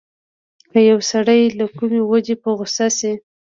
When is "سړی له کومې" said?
1.11-2.01